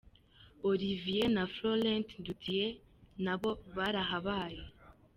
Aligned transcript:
Olivier 0.69 1.25
na 1.35 1.43
Florent 1.53 2.07
Ndutiye 2.21 2.67
na 3.25 3.33
bo 3.41 3.51
barahabaye. 3.75 4.63